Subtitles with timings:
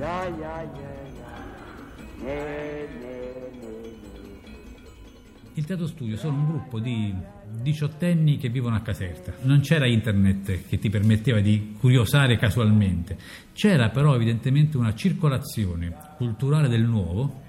[0.00, 2.88] Ne,
[5.52, 7.14] Il Teatro Studio sono un gruppo di
[7.60, 9.34] diciottenni che vivono a Caserta.
[9.42, 13.18] Non c'era internet che ti permetteva di curiosare casualmente.
[13.52, 17.42] C'era però evidentemente una circolazione culturale del nuovo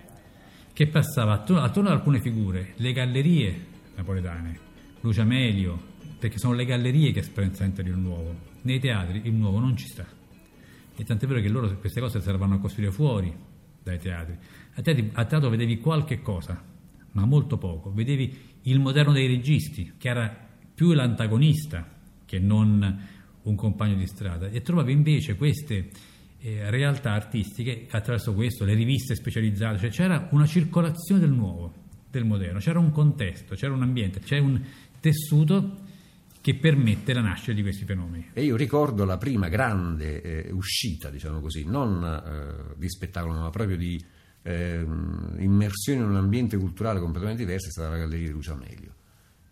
[0.74, 3.66] che passava attorno, attorno ad alcune figure, le gallerie
[3.96, 4.60] napoletane,
[5.00, 5.80] Lucia Melio,
[6.20, 8.36] perché sono le gallerie che rappresentano il nuovo.
[8.64, 10.20] Nei teatri il nuovo non ci sta.
[10.96, 13.34] E tant'è vero che loro queste cose servono a costruire fuori
[13.84, 14.38] dai teatri.
[14.76, 16.62] A teatro, a teatro vedevi qualche cosa,
[17.12, 17.92] ma molto poco.
[17.92, 21.88] Vedevi il moderno dei registi, che era più l'antagonista
[22.26, 23.08] che non
[23.44, 25.90] un compagno di strada, e trovavi invece queste
[26.40, 31.74] eh, realtà artistiche attraverso questo, le riviste specializzate, cioè c'era una circolazione del nuovo,
[32.10, 34.62] del moderno, c'era un contesto, c'era un ambiente, c'è un
[35.00, 35.90] tessuto
[36.42, 38.32] che permette la nascita di questi fenomeni.
[38.34, 43.50] E io ricordo la prima grande eh, uscita, diciamo così, non eh, di spettacolo, ma
[43.52, 44.04] proprio di
[44.42, 44.84] eh,
[45.38, 48.94] immersione in un ambiente culturale completamente diverso, è stata la Galleria di Lucio Amelio.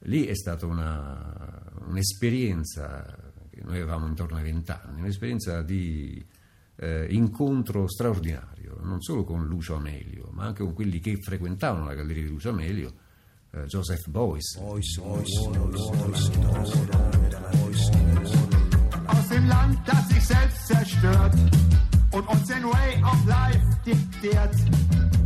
[0.04, 3.06] Lì è stata una, un'esperienza,
[3.62, 6.26] noi avevamo intorno ai vent'anni, un'esperienza di
[6.78, 11.94] eh, incontro straordinario, non solo con Lucio Amelio, ma anche con quelli che frequentavano la
[11.94, 12.94] Galleria di Lucio Amelio,
[13.68, 14.58] Joseph Beuys.
[19.08, 21.34] aus dem Land, das sich selbst zerstört
[22.12, 24.56] und uns den Way of Life diktiert.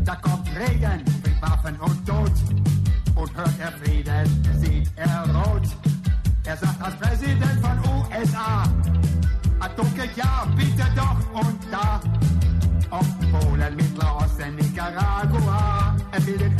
[0.05, 2.31] Da kommt Regen, bringt Waffen und Tod
[3.15, 5.67] und hört er Frieden, sieht er rot.
[6.45, 8.63] Er sagt als Präsident von USA,
[9.59, 12.01] Atomkrieg ja, bitte doch und da.
[12.89, 16.55] Osten, Polen, Mittler Osten, Nicaragua, er will den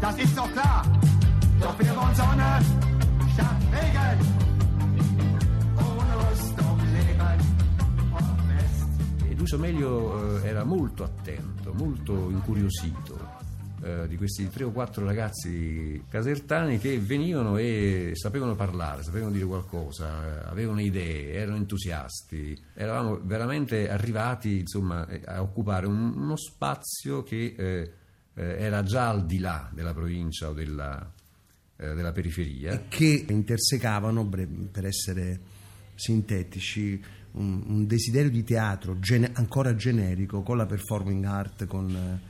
[0.00, 0.84] das ist doch klar.
[1.60, 2.60] Doch wir wollen Sonne
[3.34, 4.18] statt Regen.
[5.76, 7.40] Ohne Rüstung leben
[10.44, 13.18] era molto attento, molto incuriosito
[13.82, 19.46] eh, di questi tre o quattro ragazzi casertani che venivano e sapevano parlare, sapevano dire
[19.46, 22.58] qualcosa, avevano idee, erano entusiasti.
[22.74, 27.92] Eravamo veramente arrivati insomma, a occupare un- uno spazio che eh,
[28.34, 31.12] eh, era già al di là della provincia o della,
[31.76, 32.84] eh, della periferia.
[32.88, 35.40] che intersecavano, per essere
[35.94, 37.02] sintetici,
[37.32, 42.20] un, un desiderio di teatro gene- ancora generico con la performing art, con, eh,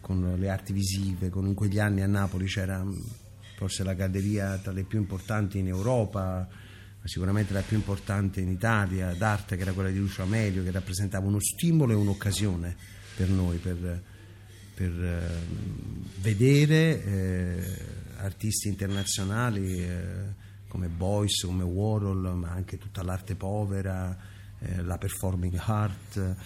[0.00, 2.92] con le arti visive, con in quegli anni a Napoli c'era mm,
[3.56, 6.46] forse la galleria tra le più importanti in Europa,
[7.04, 11.26] sicuramente la più importante in Italia, d'arte che era quella di Lucio Amelio, che rappresentava
[11.26, 12.76] uno stimolo e un'occasione
[13.16, 14.02] per noi, per,
[14.76, 15.46] per eh,
[16.20, 17.62] vedere eh,
[18.18, 26.36] artisti internazionali eh, come Boyce, come Warhol, ma anche tutta l'arte povera, la performing art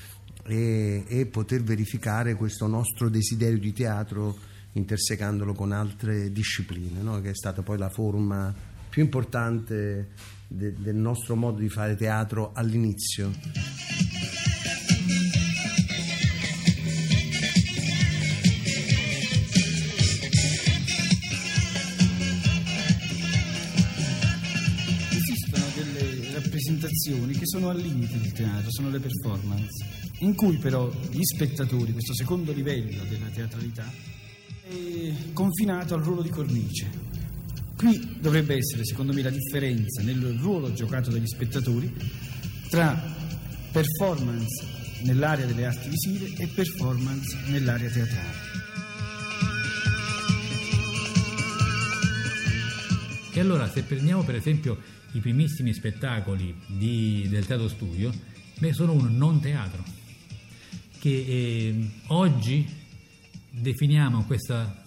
[0.45, 4.37] e, e poter verificare questo nostro desiderio di teatro
[4.73, 7.21] intersecandolo con altre discipline, no?
[7.21, 8.55] che è stata poi la forma
[8.89, 10.11] più importante
[10.47, 13.70] de- del nostro modo di fare teatro all'inizio.
[27.01, 29.87] Rappresentazioni che sono al limite del teatro, sono le performance,
[30.19, 33.91] in cui però gli spettatori, questo secondo livello della teatralità,
[34.63, 37.09] è confinato al ruolo di cornice.
[37.77, 41.91] Qui dovrebbe essere, secondo me, la differenza nel ruolo giocato dagli spettatori
[42.69, 43.17] tra
[43.73, 44.67] performance
[45.03, 48.49] nell'area delle arti visive e performance nell'area teatrale.
[53.33, 54.77] E allora se prendiamo per esempio
[55.13, 58.13] i primissimi spettacoli di- del Teatro Studio,
[58.59, 59.83] beh, sono un non teatro,
[60.99, 62.67] che eh, oggi
[63.51, 64.83] definiamo questa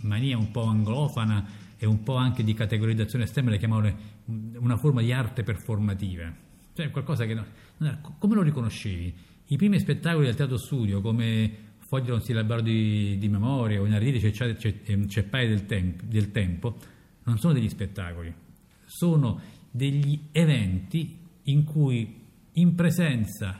[0.00, 1.46] mania un po' anglofana
[1.78, 4.14] e un po' anche di categorizzazione estrema, le chiamano
[4.58, 6.32] una forma di arte performativa,
[6.74, 7.38] cioè qualcosa che...
[8.18, 9.14] come lo riconoscevi?
[9.48, 13.86] I primi spettacoli del Teatro Studio come Fogli da un sillabario di, di memoria o
[13.86, 16.76] Inarditi Cecciati- Ce- ehm, Ceppai del, temp- del tempo
[17.24, 18.34] non sono degli spettacoli,
[18.86, 19.40] sono
[19.70, 23.58] degli eventi in cui in presenza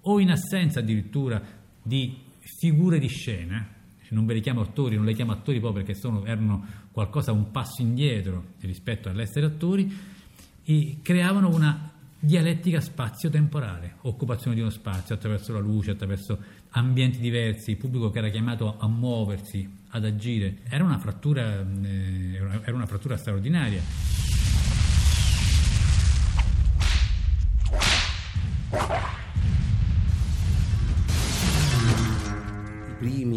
[0.00, 1.40] o in assenza addirittura
[1.82, 3.66] di figure di scena,
[4.10, 7.50] non ve li chiamo attori, non le chiamo attori proprio perché sono- erano qualcosa un
[7.50, 9.92] passo indietro rispetto all'essere attori,
[11.02, 16.38] creavano una dialettica spazio-temporale, occupazione di uno spazio attraverso la luce, attraverso
[16.70, 20.58] ambienti diversi, il pubblico che era chiamato a muoversi, ad agire.
[20.68, 24.23] Era una frattura, eh, era una frattura straordinaria.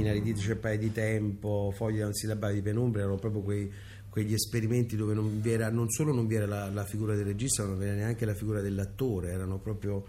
[0.07, 3.71] Crimina, Ridice Paia di Tempo, Foglia da un sillabario di penombra erano proprio quei,
[4.09, 7.63] quegli esperimenti dove non, era, non solo non vi era la, la figura del regista,
[7.63, 10.05] ma non vi era neanche la figura dell'attore, erano proprio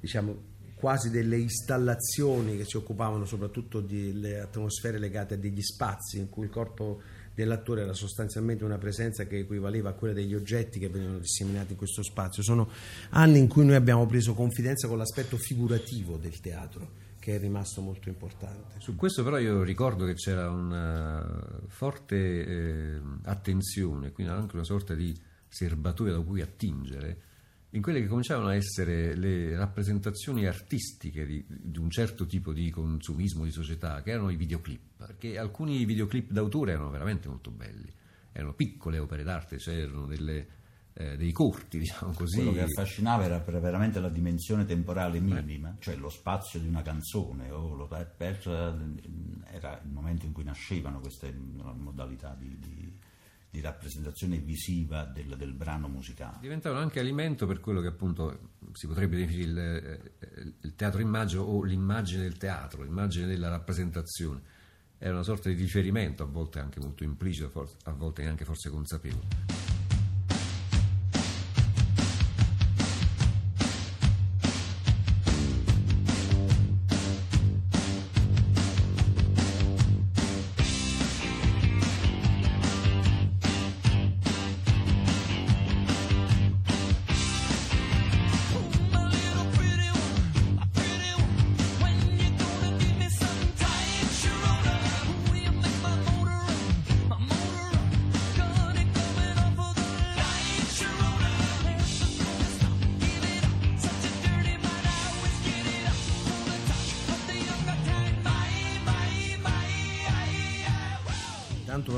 [0.00, 6.28] diciamo quasi delle installazioni che si occupavano soprattutto delle atmosfere legate a degli spazi in
[6.28, 7.00] cui il corpo
[7.34, 11.78] dell'attore era sostanzialmente una presenza che equivaleva a quella degli oggetti che venivano disseminati in
[11.78, 12.44] questo spazio.
[12.44, 12.68] Sono
[13.10, 17.82] anni in cui noi abbiamo preso confidenza con l'aspetto figurativo del teatro che è rimasto
[17.82, 18.80] molto importante.
[18.80, 21.22] Su questo però io ricordo che c'era una
[21.66, 25.14] forte eh, attenzione, quindi anche una sorta di
[25.46, 27.20] serbatoia da cui attingere
[27.72, 32.70] in quelle che cominciavano a essere le rappresentazioni artistiche di, di, un certo tipo di
[32.70, 37.92] consumismo di società, che erano i videoclip, perché alcuni videoclip d'autore erano veramente molto belli,
[38.32, 40.46] erano piccole opere d'arte, c'erano cioè
[40.98, 42.38] eh, dei corti, diciamo così.
[42.38, 45.74] Quello che affascinava era veramente la dimensione temporale minima, eh.
[45.78, 51.32] cioè lo spazio di una canzone, o lo, era il momento in cui nascevano queste
[51.32, 53.06] modalità di, di
[53.50, 56.36] di rappresentazione visiva del, del, brano musicale.
[56.38, 61.40] Diventavano anche alimento per quello che appunto si potrebbe definire il, eh, il teatro immagine
[61.40, 64.42] o l'immagine del teatro, l'immagine della rappresentazione.
[64.98, 67.50] Era una sorta di riferimento, a volte anche molto implicito,
[67.84, 69.57] a volte anche forse consapevole.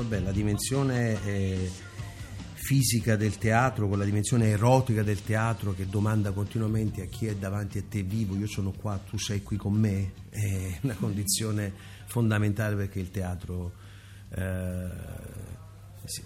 [0.01, 1.69] Vabbè, la dimensione eh,
[2.55, 7.35] fisica del teatro, con la dimensione erotica del teatro che domanda continuamente a chi è
[7.35, 11.71] davanti a te vivo, io sono qua, tu sei qui con me, è una condizione
[12.05, 13.73] fondamentale perché il teatro
[14.29, 14.89] eh,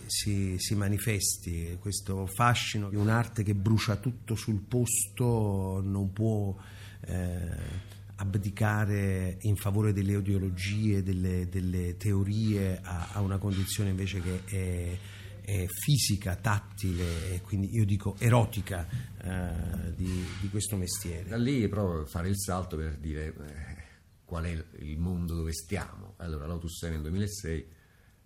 [0.08, 6.56] si, si, manifesti, questo fascino di un'arte che brucia tutto sul posto non può...
[7.02, 14.42] Eh, abdicare in favore delle ideologie, delle, delle teorie a, a, una condizione invece che
[14.46, 14.98] è,
[15.42, 18.88] è fisica, tattile e quindi io dico erotica
[19.22, 21.28] eh, di, di, questo mestiere.
[21.28, 23.84] Da lì proprio fare il salto per dire eh,
[24.24, 26.14] qual è il mondo dove stiamo.
[26.18, 27.68] Allora Lotus 6 nel 2006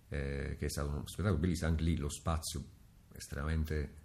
[0.08, 2.64] eh, che è stato uno spettacolo bellissimo, anche lì lo spazio
[3.14, 3.98] estremamente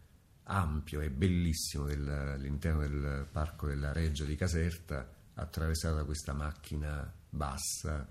[0.43, 7.11] ampio e bellissimo del, all'interno del parco della Reggia di Caserta attraversata da questa macchina
[7.29, 8.07] bassa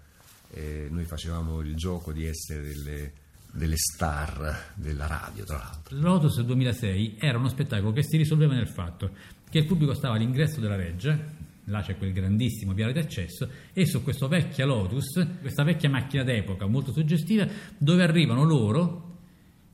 [0.51, 3.13] e noi facevamo il gioco di essere delle,
[3.51, 5.97] delle star della radio, tra l'altro.
[5.99, 9.11] Lotus 2006 era uno spettacolo che si risolveva nel fatto
[9.51, 11.19] che il pubblico stava all'ingresso della reggia,
[11.65, 16.67] là c'è quel grandissimo viale d'accesso, e su questa vecchia Lotus, questa vecchia macchina d'epoca
[16.67, 19.13] molto suggestiva, dove arrivano loro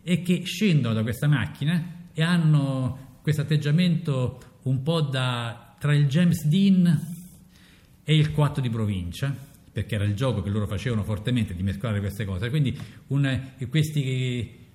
[0.02, 6.06] e che scendono da questa macchina e hanno questo atteggiamento un po' da tra il
[6.06, 7.18] James Dean
[8.10, 9.32] e il 4 di provincia,
[9.72, 12.50] perché era il gioco che loro facevano fortemente di mescolare queste cose.
[12.50, 12.76] Quindi
[13.06, 14.66] un, questi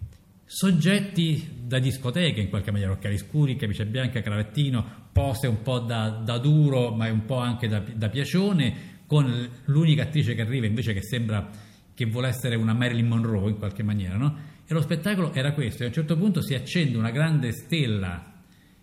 [0.45, 6.11] soggetti da discoteca, in qualche maniera, occhiali scuri, camicia bianca, cravattino, pose un po' da,
[6.11, 10.93] da duro, ma un po' anche da, da piacione, con l'unica attrice che arriva invece
[10.93, 11.49] che sembra
[11.93, 14.33] che vuole essere una Marilyn Monroe in qualche maniera, no?
[14.65, 18.31] E lo spettacolo era questo, e a un certo punto si accende una grande stella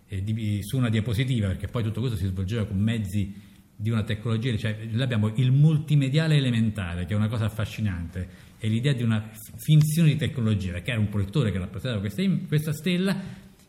[0.05, 3.51] eh, di, su una diapositiva, perché poi tutto questo si svolgeva con mezzi
[3.83, 8.93] di una tecnologia, cioè abbiamo il multimediale elementare, che è una cosa affascinante, e l'idea
[8.93, 13.13] di una finzione di tecnologia, che era un proiettore che rappresentava questa, questa stella,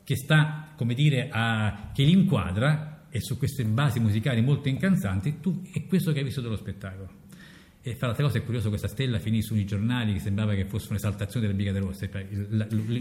[0.05, 5.41] che sta, come dire, a, che li inquadra, e su queste basi musicali molto incansanti,
[5.41, 7.23] tu, è questo che hai visto dello spettacolo.
[7.83, 10.87] E fra l'altra cosa è curioso, questa stella finì sui giornali che sembrava che fosse
[10.91, 12.09] un'esaltazione delle Brigate Rosse.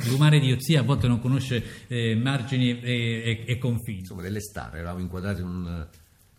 [0.10, 4.00] L'umana idiozia a volte non conosce eh, margini e, e, e, confini.
[4.00, 5.88] Insomma, delle star, eravamo inquadrati in un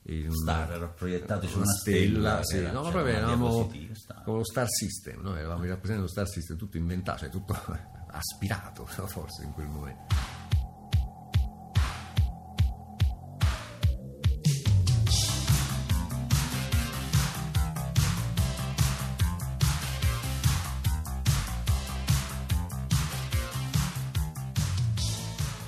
[0.06, 2.74] in star, era proiettato su una stella, stella sì.
[2.74, 3.70] no, ma proprio eravamo
[4.22, 7.56] con lo star system noi eravamo rappresentati lo star system tutto inventato cioè tutto
[8.10, 10.42] aspirato forse in quel momento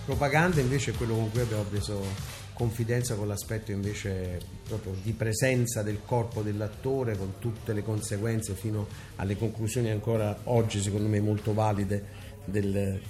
[0.05, 5.83] propaganda invece è quello con cui abbiamo preso confidenza con l'aspetto invece proprio di presenza
[5.83, 8.87] del corpo dell'attore con tutte le conseguenze fino
[9.17, 13.01] alle conclusioni ancora oggi secondo me molto valide del,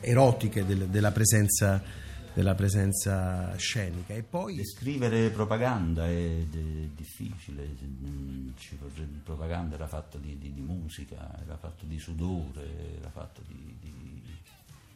[0.00, 1.82] erotiche del, della, presenza,
[2.32, 4.14] della presenza scenica.
[4.14, 7.68] E poi descrivere propaganda è, è difficile
[9.22, 14.07] propaganda era fatta di, di, di, musica era fatto di sudore era fatto di, di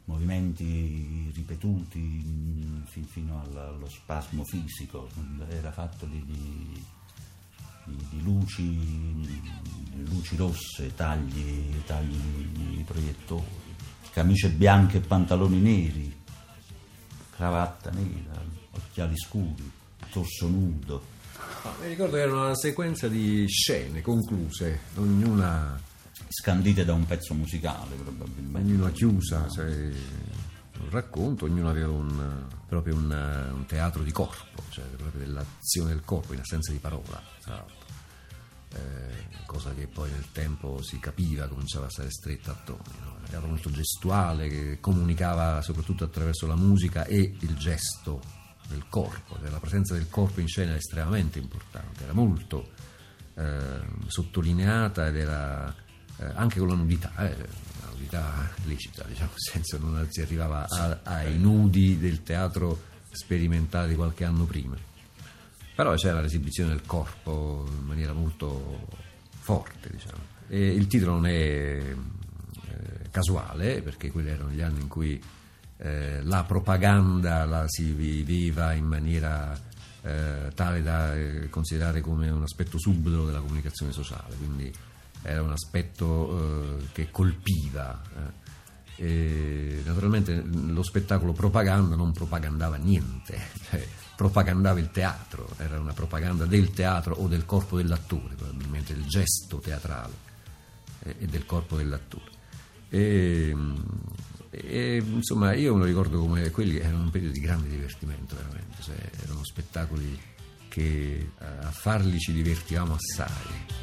[0.05, 5.09] movimenti ripetuti fin, fino allo spasmo fisico,
[5.49, 6.85] era fatto di, di,
[7.85, 9.53] di luci,
[10.05, 13.45] luci, rosse, tagli, tagli di proiettori,
[14.13, 16.21] camicie bianche e pantaloni neri,
[17.37, 18.43] cravatta nera,
[18.73, 19.71] occhiali scuri,
[20.11, 21.03] torso nudo.
[21.81, 25.91] mi ricordo che era una sequenza di scene concluse, ognuna
[26.29, 28.73] scandite da un pezzo musicale probabilmente.
[28.73, 33.11] Ognuna chiusa, cioè, un racconto, ognuno aveva un, proprio un,
[33.55, 37.23] un, teatro di corpo, cioè proprio dell'azione del corpo in assenza di parola,
[38.75, 43.05] eh, cosa che poi nel tempo si capiva, cominciava a stare stretta attorno.
[43.05, 43.17] No?
[43.29, 48.21] Teatro molto gestuale che comunicava soprattutto attraverso la musica e il gesto
[48.69, 52.71] del corpo, cioè la presenza del corpo in scena era estremamente importante, era molto
[53.35, 55.75] eh, sottolineata ed era
[56.29, 60.67] eh, anche con la nudità, eh, la nudità lecita, diciamo, nel senso non si arrivava
[60.69, 64.77] a, ai nudi del teatro sperimentale di qualche anno prima.
[65.75, 68.87] Però c'era l'esibizione del corpo in maniera molto
[69.31, 70.31] forte, diciamo.
[70.49, 71.97] E il titolo non è eh,
[73.11, 75.21] casuale, perché quelli erano gli anni in cui
[75.79, 79.59] eh, la propaganda la si viveva in maniera
[80.03, 84.73] eh, tale da eh, considerare come un aspetto subdolo della comunicazione sociale, quindi
[85.23, 88.03] era un aspetto eh, che colpiva.
[88.17, 88.41] Eh.
[89.85, 93.37] Naturalmente lo spettacolo propaganda non propagandava niente,
[93.69, 99.07] cioè, propagandava il teatro, era una propaganda del teatro o del corpo dell'attore, probabilmente del
[99.07, 100.13] gesto teatrale
[101.03, 102.31] e, e del corpo dell'attore.
[102.89, 103.57] E,
[104.51, 108.83] e, insomma, io me lo ricordo come quelli erano un periodo di grande divertimento, veramente,
[108.83, 110.21] cioè, erano spettacoli
[110.69, 113.82] che a farli ci divertivamo assai.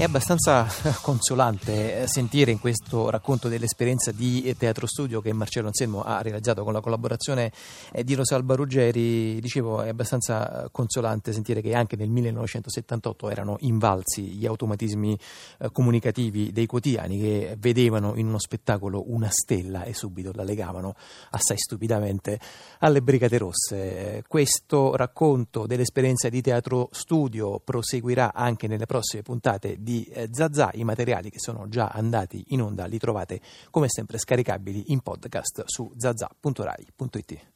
[0.00, 0.66] È abbastanza
[1.02, 6.64] consolante eh, sentire in questo racconto dell'esperienza di teatro studio che Marcello Anselmo ha realizzato
[6.64, 7.52] con la collaborazione
[7.92, 9.38] eh, di Rosalba Ruggeri.
[9.40, 15.18] Dicevo, è abbastanza consolante sentire che anche nel 1978 erano invalsi gli automatismi
[15.58, 20.94] eh, comunicativi dei quotidiani che vedevano in uno spettacolo una stella e subito la legavano
[21.32, 22.40] assai stupidamente
[22.78, 24.24] alle Brigate Rosse.
[24.26, 30.70] Questo racconto dell'esperienza di teatro studio proseguirà anche nelle prossime puntate di di eh, Zazà.
[30.74, 35.64] I materiali che sono già andati in onda li trovate come sempre scaricabili in podcast
[35.66, 37.50] su zazà.rai.it.